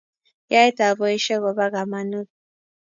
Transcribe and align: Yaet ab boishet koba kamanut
Yaet 0.51 0.77
ab 0.87 0.95
boishet 0.97 1.39
koba 1.43 1.65
kamanut 1.73 2.29